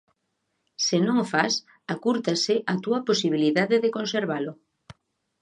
Se 0.85 0.97
non 1.05 1.15
o 1.23 1.25
fas, 1.33 1.53
acúrtase 1.93 2.55
a 2.71 2.73
túa 2.83 2.99
posibilidade 3.09 3.75
de 3.83 3.93
conservalo. 3.97 4.53